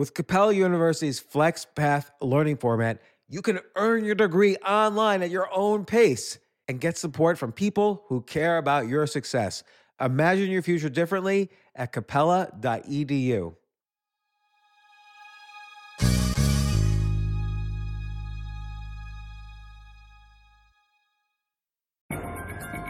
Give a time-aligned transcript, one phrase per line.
[0.00, 5.84] With Capella University's FlexPath learning format, you can earn your degree online at your own
[5.84, 9.62] pace and get support from people who care about your success.
[10.00, 13.54] Imagine your future differently at capella.edu.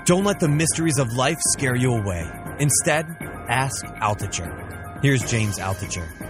[0.06, 2.30] Don't let the mysteries of life scare you away.
[2.60, 3.06] Instead,
[3.48, 5.02] ask Altucher.
[5.02, 6.29] Here's James Altucher.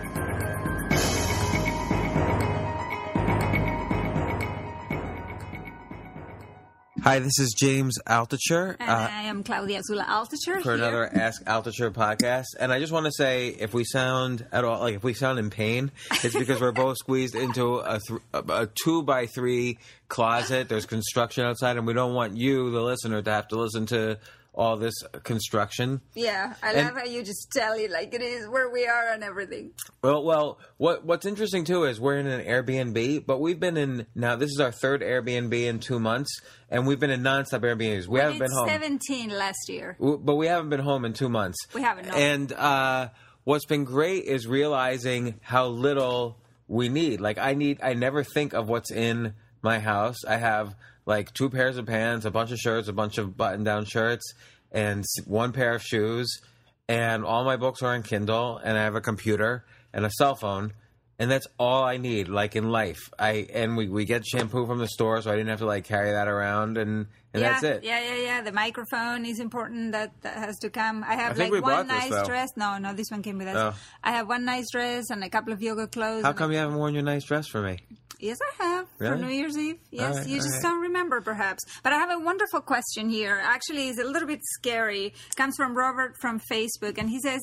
[7.10, 8.76] Hi, this is James Altucher.
[8.78, 10.74] And uh, I am Claudia Azula Altucher for here.
[10.74, 12.44] another Ask Altucher podcast.
[12.60, 15.40] And I just want to say, if we sound at all, like if we sound
[15.40, 15.90] in pain,
[16.22, 20.68] it's because we're both squeezed into a, th- a two by three closet.
[20.68, 24.16] There's construction outside, and we don't want you, the listener, to have to listen to
[24.54, 26.00] all this construction.
[26.14, 29.12] Yeah, I And- love how you just tell it like it is where we are
[29.12, 29.70] and everything.
[30.02, 34.06] Well, well, what what's interesting too is we're in an Airbnb, but we've been in
[34.14, 34.36] now.
[34.36, 36.30] This is our third Airbnb in two months,
[36.68, 38.06] and we've been in nonstop Airbnbs.
[38.06, 38.68] We haven't been home.
[38.68, 39.96] 17 last year.
[40.00, 41.58] But we haven't been home in two months.
[41.74, 42.14] We haven't, no.
[42.14, 43.08] And uh,
[43.44, 47.20] what's been great is realizing how little we need.
[47.20, 50.24] Like I need, I never think of what's in my house.
[50.26, 50.74] I have
[51.10, 54.32] like two pairs of pants, a bunch of shirts, a bunch of button-down shirts,
[54.70, 56.40] and one pair of shoes.
[56.88, 60.36] And all my books are on Kindle, and I have a computer and a cell
[60.36, 60.72] phone.
[61.18, 63.10] And that's all I need, like in life.
[63.18, 65.84] I and we, we get shampoo from the store, so I didn't have to like
[65.84, 67.84] carry that around, and and yeah, that's it.
[67.84, 68.42] Yeah, yeah, yeah.
[68.42, 69.92] The microphone is important.
[69.92, 71.04] That, that has to come.
[71.04, 72.24] I have I like one nice though.
[72.24, 72.48] dress.
[72.56, 73.74] No, no, this one came with us.
[73.74, 73.78] Oh.
[74.02, 76.24] I have one nice dress and a couple of yoga clothes.
[76.24, 77.78] How come you haven't worn your nice dress for me?
[78.20, 79.78] Yes, I have for New Year's Eve.
[79.90, 80.62] Yes, right, you just right.
[80.62, 81.64] don't remember, perhaps.
[81.82, 83.40] But I have a wonderful question here.
[83.42, 85.06] Actually, it's a little bit scary.
[85.06, 87.40] It comes from Robert from Facebook, and he says,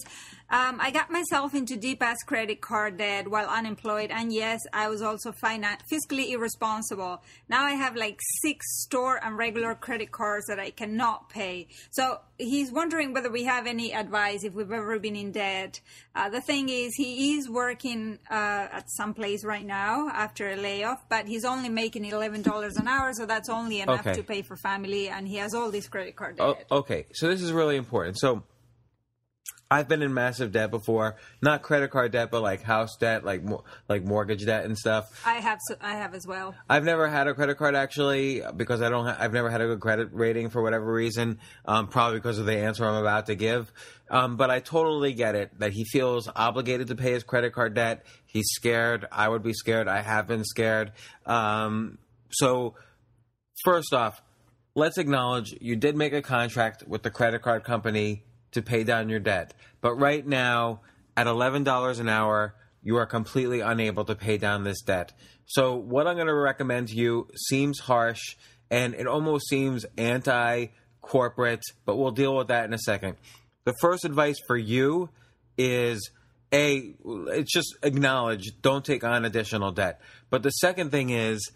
[0.51, 4.87] um, "I got myself into deep ass credit card debt while unemployed, and yes, I
[4.87, 7.23] was also finan- fiscally irresponsible.
[7.49, 11.67] Now I have like six store and regular credit cards that I cannot pay.
[11.91, 15.81] So he's wondering whether we have any advice if we've ever been in debt.
[16.15, 18.33] Uh, the thing is, he is working uh,
[18.71, 22.87] at some place right now after a layoff, but he's only making eleven dollars an
[22.87, 24.13] hour, so that's only enough Okay.
[24.15, 26.65] to pay for family, and he has all this credit card Oh, debt.
[26.71, 28.17] okay, so this is really important.
[28.19, 28.43] So
[29.69, 33.41] I've been in massive debt before, not credit card debt, but like house debt, like
[33.89, 35.21] like mortgage debt and stuff.
[35.25, 36.55] I have, I have as well.
[36.69, 39.05] I've never had a credit card actually because I don't.
[39.05, 41.39] Ha- I've never had a good credit rating for whatever reason.
[41.65, 43.73] Um, probably because of the answer I'm about to give.
[44.09, 47.73] Um, but I totally get it that he feels obligated to pay his credit card
[47.73, 48.05] debt.
[48.25, 49.05] He's scared.
[49.11, 49.89] I would be scared.
[49.89, 50.93] I have been scared.
[51.25, 51.97] Um,
[52.29, 52.75] so
[53.65, 54.21] first off,
[54.75, 58.23] let's acknowledge you did make a contract with the credit card company
[58.57, 59.53] to pay down your debt.
[59.81, 60.81] But right now,
[61.15, 65.13] at $11 an hour, you are completely unable to pay down this debt.
[65.45, 68.21] So, what I'm going to recommend to you seems harsh
[68.69, 70.67] and it almost seems anti
[71.01, 73.15] corporate, but we'll deal with that in a second.
[73.63, 75.09] The first advice for you
[75.57, 76.11] is
[76.53, 81.51] a it's just acknowledge don't take on additional debt but the second thing is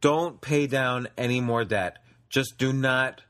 [0.00, 1.98] don't pay down any more debt.
[2.28, 3.22] Just do not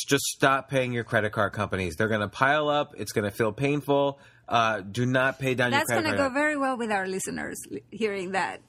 [0.00, 1.96] just stop paying your credit card companies.
[1.96, 2.94] They're going to pile up.
[2.96, 4.18] It's going to feel painful.
[4.48, 6.90] Uh, do not pay down That's your credit That's going to go very well with
[6.90, 7.58] our listeners
[7.90, 8.60] hearing that.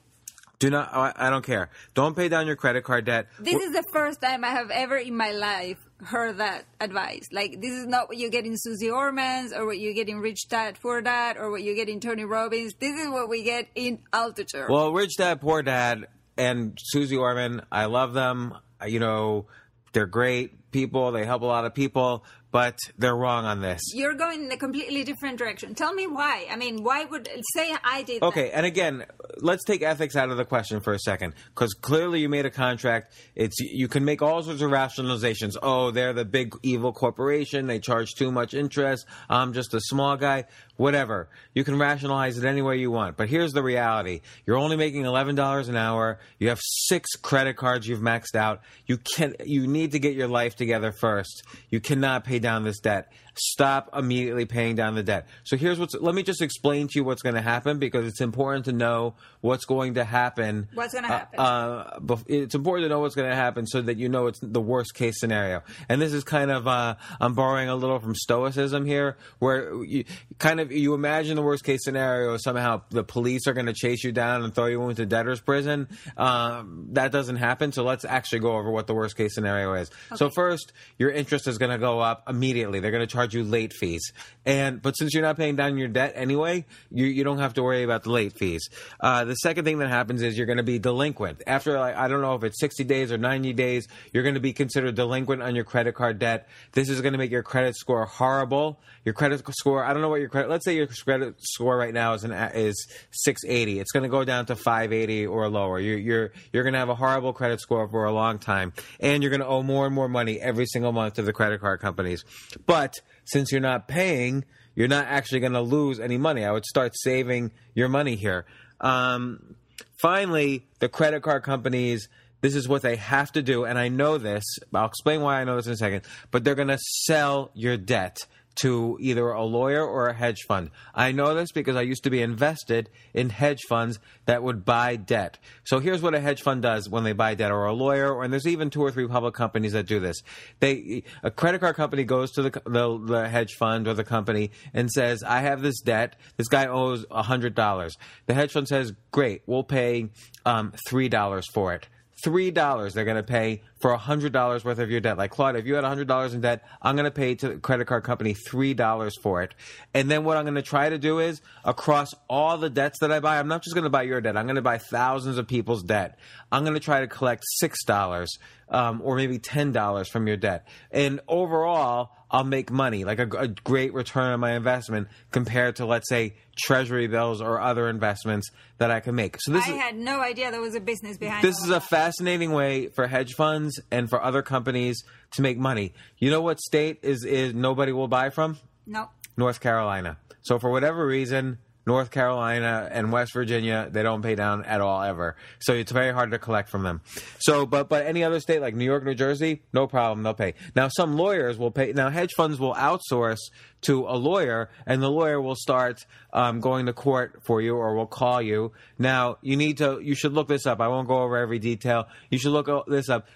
[0.58, 0.94] do not.
[0.94, 1.70] I, I don't care.
[1.94, 3.26] Don't pay down your credit card debt.
[3.38, 7.28] This is the first time I have ever in my life heard that advice.
[7.32, 10.18] Like, this is not what you get in Susie Ormans or what you get in
[10.18, 12.74] Rich Dad Poor Dad or what you get in Tony Robbins.
[12.74, 14.68] This is what we get in Altucher.
[14.68, 16.06] Well, Rich Dad Poor Dad
[16.36, 18.54] and Susie Orman, I love them.
[18.86, 19.46] You know,
[19.92, 21.12] they're great people.
[21.12, 22.24] They help a lot of people,
[22.54, 23.80] but they're wrong on this.
[23.94, 25.74] You're going in a completely different direction.
[25.74, 26.46] Tell me why.
[26.48, 28.26] I mean, why would say I did that?
[28.26, 29.04] Okay, and again,
[29.38, 32.50] let's take ethics out of the question for a second, because clearly you made a
[32.50, 33.12] contract.
[33.34, 35.56] It's you can make all sorts of rationalizations.
[35.60, 37.66] Oh, they're the big evil corporation.
[37.66, 39.04] They charge too much interest.
[39.28, 40.44] I'm just a small guy.
[40.76, 41.28] whatever.
[41.54, 43.16] You can rationalize it any way you want.
[43.16, 44.20] But here's the reality.
[44.46, 46.18] You're only making $11 an hour.
[46.38, 48.60] You have six credit cards you've maxed out.
[48.86, 51.42] You can you need to get your life together first.
[51.70, 53.10] You cannot pay down this debt.
[53.36, 55.26] Stop immediately paying down the debt.
[55.42, 58.20] So here's what's let me just explain to you what's going to happen because it's
[58.20, 60.68] important to know what's going to happen.
[60.74, 61.40] What's going to Uh, happen?
[61.40, 64.38] uh, bef- it's important to know what's going to happen so that you know it's
[64.40, 65.64] the worst case scenario.
[65.88, 70.04] And this is kind of uh, I'm borrowing a little from Stoicism here, where you
[70.38, 74.04] kind of you imagine the worst case scenario somehow the police are going to chase
[74.04, 75.88] you down and throw you into debtor's prison.
[76.16, 77.72] Um, that doesn't happen.
[77.72, 79.90] So let's actually go over what the worst case scenario is.
[80.14, 82.80] So first, your interest is going to go up immediately.
[82.80, 84.12] They're going to charge you late fees,
[84.44, 87.62] and but since you're not paying down your debt anyway, you you don't have to
[87.62, 88.68] worry about the late fees.
[89.00, 92.08] Uh, the second thing that happens is you're going to be delinquent after like I
[92.08, 93.86] don't know if it's 60 days or 90 days.
[94.12, 96.48] You're going to be considered delinquent on your credit card debt.
[96.72, 98.80] This is going to make your credit score horrible.
[99.04, 100.50] Your credit score I don't know what your credit.
[100.50, 103.80] Let's say your credit score right now is an is 680.
[103.80, 105.78] It's going to go down to 580 or lower.
[105.78, 109.22] You're you're you're going to have a horrible credit score for a long time, and
[109.22, 111.80] you're going to owe more and more money every single month to the credit card
[111.80, 112.23] companies.
[112.66, 112.94] But
[113.24, 114.44] since you're not paying,
[114.74, 116.44] you're not actually going to lose any money.
[116.44, 118.44] I would start saving your money here.
[118.80, 119.56] Um,
[120.00, 122.08] finally, the credit card companies.
[122.40, 124.44] This is what they have to do, and I know this.
[124.74, 126.02] I'll explain why I know this in a second.
[126.30, 128.18] But they're going to sell your debt
[128.56, 130.70] to either a lawyer or a hedge fund.
[130.94, 134.96] I know this because I used to be invested in hedge funds that would buy
[134.96, 135.38] debt.
[135.64, 138.24] So here's what a hedge fund does when they buy debt or a lawyer or
[138.24, 140.22] and there's even two or three public companies that do this.
[140.60, 144.50] They a credit card company goes to the the, the hedge fund or the company
[144.72, 146.16] and says, "I have this debt.
[146.36, 147.96] This guy owes $100."
[148.26, 149.42] The hedge fund says, "Great.
[149.46, 150.10] We'll pay
[150.44, 151.88] um, $3 for it."
[152.22, 155.18] Three dollars they're going to pay for a hundred dollars worth of your debt.
[155.18, 157.48] Like Claude, if you had a hundred dollars in debt, I'm going to pay to
[157.48, 159.54] the credit card company three dollars for it.
[159.92, 163.12] And then what I'm going to try to do is across all the debts that
[163.12, 164.36] I buy, I'm not just going to buy your debt.
[164.36, 166.18] I'm going to buy thousands of people's debt.
[166.50, 168.38] I'm going to try to collect six dollars
[168.68, 170.66] um, or maybe ten dollars from your debt.
[170.90, 175.86] And overall, I'll make money, like a, a great return on my investment compared to,
[175.86, 179.40] let's say, treasury bills or other investments that I can make.
[179.40, 181.80] So this I is had no idea there was a business behind this is a
[181.80, 185.94] fascinating way for hedge funds and for other companies to make money.
[186.18, 188.58] You know what state is is nobody will buy from?
[188.86, 189.10] No.
[189.36, 190.18] North Carolina.
[190.42, 195.02] So for whatever reason, North Carolina and West Virginia, they don't pay down at all
[195.02, 195.36] ever.
[195.60, 197.02] So it's very hard to collect from them.
[197.38, 200.54] So, but but any other state like New York, New Jersey, no problem, they'll pay.
[200.74, 201.92] Now some lawyers will pay.
[201.92, 203.38] Now hedge funds will outsource
[203.82, 207.94] to a lawyer, and the lawyer will start um, going to court for you, or
[207.94, 208.72] will call you.
[208.98, 210.80] Now you need to, you should look this up.
[210.80, 212.08] I won't go over every detail.
[212.30, 213.26] You should look this up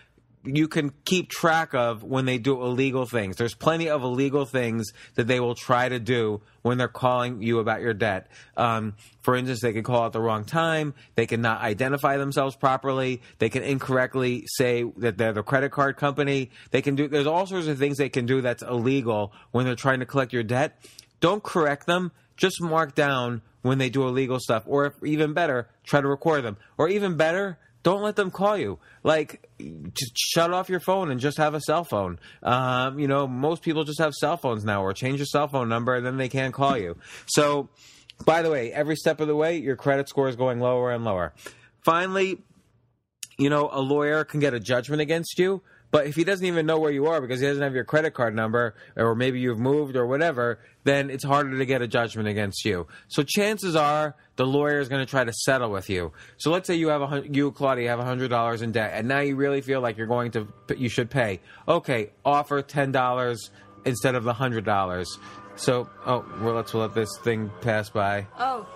[0.45, 3.37] you can keep track of when they do illegal things.
[3.37, 7.59] There's plenty of illegal things that they will try to do when they're calling you
[7.59, 8.29] about your debt.
[8.57, 10.95] Um, for instance, they can call at the wrong time.
[11.15, 13.23] They can not identify themselves properly.
[13.39, 16.51] They can incorrectly say that they're the credit card company.
[16.71, 17.09] They can do.
[17.09, 20.33] There's all sorts of things they can do that's illegal when they're trying to collect
[20.33, 20.81] your debt.
[21.21, 22.13] Don't correct them.
[22.37, 26.45] Just mark down when they do illegal stuff, or if, even better, try to record
[26.45, 28.79] them, or even better don't let them call you.
[29.03, 32.19] Like, just shut off your phone and just have a cell phone.
[32.43, 35.69] Um, you know, most people just have cell phones now, or change your cell phone
[35.69, 36.97] number and then they can't call you.
[37.27, 37.69] So,
[38.25, 41.05] by the way, every step of the way, your credit score is going lower and
[41.05, 41.35] lower.
[41.85, 42.43] Finally,
[43.39, 45.63] you know, a lawyer can get a judgment against you.
[45.91, 48.13] But if he doesn't even know where you are because he doesn't have your credit
[48.13, 52.29] card number, or maybe you've moved or whatever, then it's harder to get a judgment
[52.29, 52.87] against you.
[53.09, 56.13] So chances are the lawyer is going to try to settle with you.
[56.37, 59.09] So let's say you have a you Claudia have a hundred dollars in debt, and
[59.09, 61.41] now you really feel like you're going to you should pay.
[61.67, 63.51] Okay, offer ten dollars
[63.85, 65.19] instead of the hundred dollars.
[65.57, 68.27] So oh well, let's let this thing pass by.
[68.39, 68.67] Oh.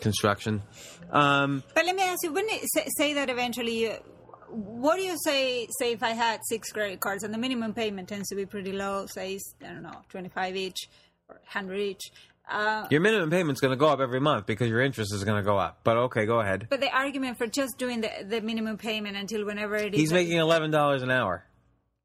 [0.00, 0.62] Construction.
[1.10, 3.94] Um, But let me ask you, wouldn't it say, say that eventually, you,
[4.50, 8.08] what do you say, say if I had six credit cards and the minimum payment
[8.08, 10.78] tends to be pretty low, say, I don't know, 25 each
[11.28, 12.10] or 100 each.
[12.48, 15.36] Uh, your minimum payment's going to go up every month because your interest is going
[15.36, 15.80] to go up.
[15.82, 16.68] But okay, go ahead.
[16.70, 20.00] but the argument for just doing the, the minimum payment until whenever it is.
[20.00, 21.44] He's making eleven dollars an hour.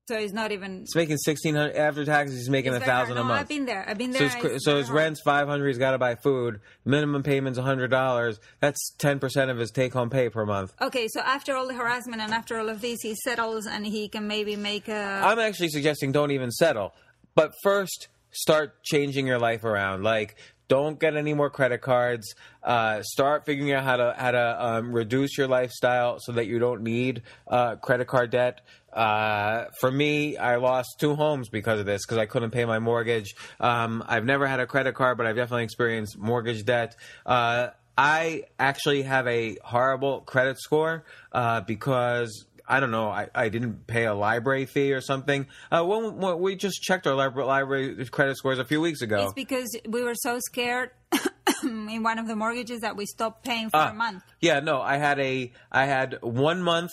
[0.07, 0.79] So he's not even.
[0.81, 2.37] He's making sixteen hundred after taxes.
[2.39, 3.07] He's making a It's very hard.
[3.07, 3.41] thousand a month.
[3.41, 3.85] I've been there.
[3.87, 4.27] I've been So there.
[4.29, 5.67] his, cr- It's so his rent's five hundred.
[5.67, 6.59] He's got to buy food.
[6.85, 8.39] Minimum payment's hundred dollars.
[8.59, 10.73] That's ten percent of his take-home pay per month.
[10.81, 14.09] Okay, so after all the harassment and after all of this, he settles and he
[14.09, 15.21] can maybe make a.
[15.23, 16.93] I'm actually suggesting don't even settle,
[17.35, 20.03] but first start changing your life around.
[20.03, 20.35] Like
[20.71, 22.33] Don't get any more credit cards.
[22.63, 26.59] Uh, start figuring out how to how to um, reduce your lifestyle so that you
[26.59, 28.61] don't need uh, credit card debt.
[28.93, 32.79] Uh, for me, I lost two homes because of this because I couldn't pay my
[32.79, 33.35] mortgage.
[33.59, 36.95] Um, I've never had a credit card, but I've definitely experienced mortgage debt.
[37.25, 43.09] Uh, I actually have a horrible credit score uh, because I don't know.
[43.09, 45.47] I, I didn't pay a library fee or something.
[45.71, 49.25] Uh, when, when we just checked our library, library credit scores a few weeks ago.
[49.25, 50.91] It's because we were so scared
[51.63, 54.23] in one of the mortgages that we stopped paying for Ah, a month.
[54.39, 56.91] Yeah, no, I had a I had one month.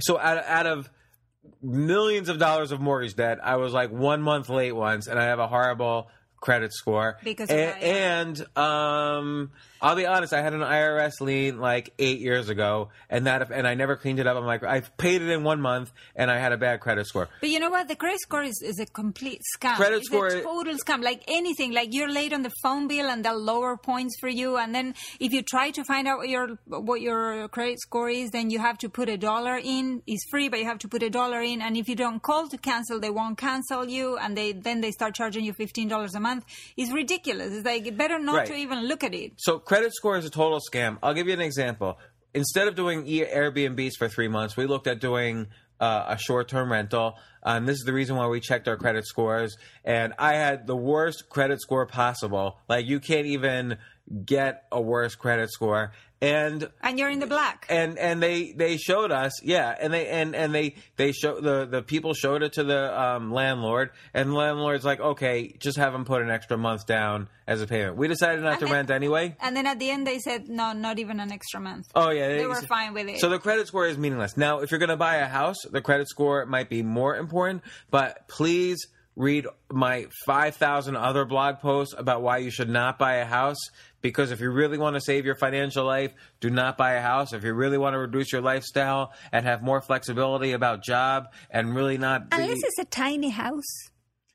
[0.00, 0.90] So out, out of
[1.62, 5.24] millions of dollars of mortgage debt, I was like one month late once, and I
[5.24, 6.08] have a horrible
[6.40, 11.58] credit score Because of A- and um I'll be honest, I had an IRS lien
[11.60, 14.36] like eight years ago, and that and I never cleaned it up.
[14.36, 17.28] I'm like, I paid it in one month, and I had a bad credit score.
[17.40, 17.88] But you know what?
[17.88, 19.76] The credit score is, is a complete scam.
[19.76, 21.02] Credit it's score- a total scam.
[21.02, 24.56] Like anything, like you're late on the phone bill and they'll lower points for you.
[24.56, 28.30] And then if you try to find out what your what your credit score is,
[28.30, 30.02] then you have to put a dollar in.
[30.06, 31.62] It's free, but you have to put a dollar in.
[31.62, 34.16] And if you don't call to cancel, they won't cancel you.
[34.18, 36.44] And they then they start charging you fifteen dollars a month.
[36.76, 37.54] It's ridiculous.
[37.54, 38.46] It's like better not Right.
[38.48, 39.32] to even look at it.
[39.36, 40.96] So credit score is a total scam.
[41.02, 41.98] I'll give you an example.
[42.32, 45.48] Instead of doing Airbnbs for three months, we looked at doing
[45.78, 47.18] uh, a short-term rental.
[47.42, 50.76] Um, this is the reason why we checked our credit scores, and I had the
[50.76, 52.58] worst credit score possible.
[52.68, 53.78] Like you can't even
[54.24, 55.92] get a worse credit score,
[56.22, 57.66] and And you're in the black.
[57.68, 61.64] and and they they showed us yeah and they and and they they show the
[61.66, 65.92] the people showed it to the um, landlord and the landlord's like okay just have
[65.92, 68.74] them put an extra month down as a payment we decided not And to then-
[68.74, 71.86] rent anyway and then at the end they said no, not even an extra month.
[71.94, 73.20] Oh yeah, They were fine with it.
[73.20, 74.36] So the credit score is meaningless.
[74.36, 77.27] Now, if you're going to buy a house, the credit score might be more important.
[77.90, 83.24] But please read my 5,000 other blog posts about why you should not buy a
[83.24, 83.58] house.
[84.00, 87.32] Because if you really want to save your financial life, do not buy a house.
[87.32, 91.74] If you really want to reduce your lifestyle and have more flexibility about job and
[91.74, 93.90] really not be Unless it's a tiny house.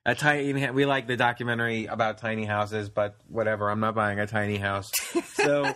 [0.05, 3.69] a tiny, we like the documentary about tiny houses, but whatever.
[3.69, 4.91] I'm not buying a tiny house.
[5.33, 5.73] So.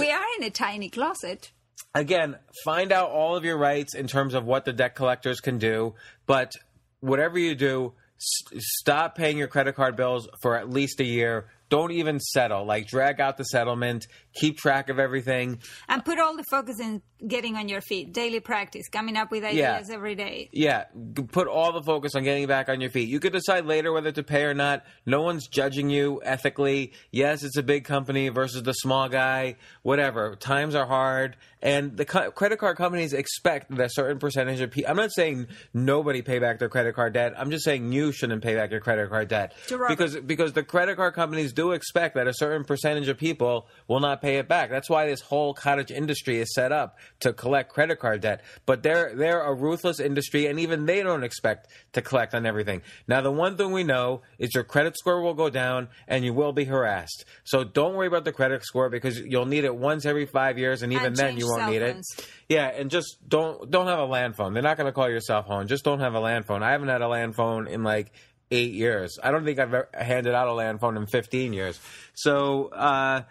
[0.00, 1.52] We are in a tiny closet.
[2.00, 5.58] Again, find out all of your rights in terms of what the debt collectors can
[5.58, 5.94] do.
[6.26, 6.52] But
[7.00, 11.48] whatever you do, stop paying your credit card bills for at least a year.
[11.68, 12.64] Don't even settle.
[12.64, 14.06] Like, drag out the settlement.
[14.34, 15.58] Keep track of everything.
[15.88, 19.44] And put all the focus in getting on your feet, daily practice, coming up with
[19.44, 20.48] ideas every day.
[20.52, 20.84] Yeah,
[21.32, 23.08] put all the focus on getting back on your feet.
[23.08, 24.84] You could decide later whether to pay or not.
[25.04, 26.92] No one's judging you ethically.
[27.10, 29.56] Yes, it's a big company versus the small guy.
[29.82, 30.36] Whatever.
[30.36, 34.70] Times are hard, and the co- credit card companies expect that a certain percentage of
[34.70, 34.90] people.
[34.90, 37.34] I'm not saying nobody pay back their credit card debt.
[37.36, 39.54] I'm just saying you shouldn't pay back your credit card debt
[39.88, 44.00] because because the credit card companies do expect that a certain percentage of people will
[44.00, 44.70] not pay it back.
[44.70, 48.42] That's why this whole cottage industry is set up to collect credit card debt.
[48.66, 52.82] But they're they're a ruthless industry, and even they don't expect to collect on everything.
[53.08, 56.32] Now, the one thing we know is your credit score will go down, and you
[56.34, 57.24] will be harassed.
[57.44, 60.82] So don't worry about the credit score because you'll need it once every five years,
[60.82, 62.06] and even And then you won't need phones.
[62.18, 62.28] it.
[62.48, 64.54] Yeah, and just don't don't have a land phone.
[64.54, 65.66] They're not going to call your cell phone.
[65.66, 66.62] Just don't have a land phone.
[66.62, 68.12] I haven't had a land phone in like
[68.52, 69.18] eight years.
[69.20, 71.80] I don't think I've ever handed out a land phone in fifteen years.
[72.14, 73.22] So uh,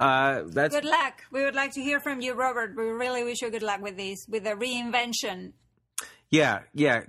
[0.00, 1.22] uh, that's Good luck.
[1.30, 2.74] We would like to hear from you, Robert.
[2.76, 5.52] We really wish you good luck with this, with the reinvention.
[6.30, 7.02] yeah, yeah.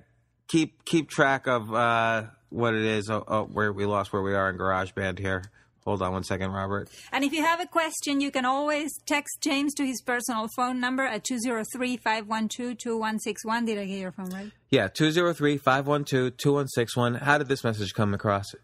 [0.47, 3.09] Keep keep track of uh, what it is.
[3.09, 5.43] Oh, oh, where we lost where we are in GarageBand here.
[5.85, 6.89] Hold on one second, Robert.
[7.11, 10.79] And if you have a question, you can always text James to his personal phone
[10.79, 13.65] number at 203-512-2161.
[13.67, 14.51] Did I get your phone right?
[14.71, 17.21] Yeah, 203-512-2161.
[17.21, 18.55] How did this message come across?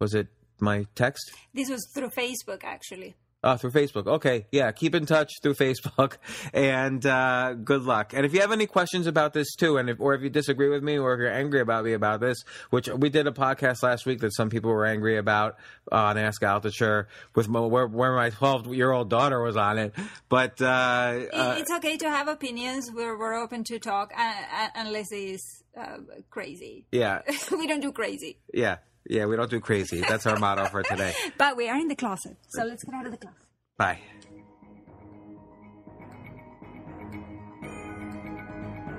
[0.00, 0.28] Was it
[0.58, 1.30] my text?
[1.52, 3.14] This was through Facebook, actually.
[3.40, 4.08] Uh, through Facebook.
[4.08, 4.46] Okay.
[4.50, 4.72] Yeah.
[4.72, 6.16] Keep in touch through Facebook
[6.52, 8.12] and uh, good luck.
[8.12, 10.68] And if you have any questions about this too, and if, or if you disagree
[10.68, 13.84] with me or if you're angry about me about this, which we did a podcast
[13.84, 15.56] last week that some people were angry about
[15.92, 19.78] uh, on Ask Altucher with my, where, where my 12 year old daughter was on
[19.78, 19.94] it.
[20.28, 22.90] But, uh, It- uh, it's okay to have opinions.
[22.92, 24.20] We're, we're open to talk, uh,
[24.52, 26.86] uh, unless it's uh, crazy.
[26.90, 28.38] yeah, we don't do crazy.
[28.52, 30.00] yeah, yeah, we don't do crazy.
[30.00, 31.12] That's our motto for today.
[31.38, 32.36] But we are in the closet.
[32.48, 33.38] So let's get out of the closet.
[33.76, 33.98] Bye.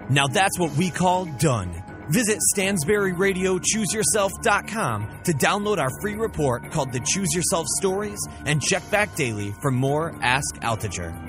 [0.10, 1.84] Now that's what we call done.
[2.10, 9.16] Visit StansberryRadioChooseYourself.com to download our free report called The Choose Yourself Stories and check back
[9.16, 11.29] daily for more Ask Altucher.